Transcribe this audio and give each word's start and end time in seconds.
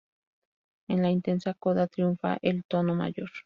En 0.89 1.03
la 1.03 1.11
intensa 1.11 1.53
coda 1.53 1.85
triunfa 1.85 2.39
el 2.41 2.63
tono 2.65 2.95
mayor. 2.95 3.29